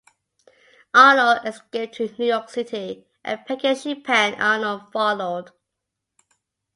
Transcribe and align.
Arnold 0.95 1.41
escaped 1.45 1.93
to 1.97 2.09
New 2.17 2.25
York 2.25 2.49
City, 2.49 3.05
and 3.23 3.45
Peggy 3.45 3.75
Shippen 3.75 4.33
Arnold 4.33 4.91
followed. 4.91 5.51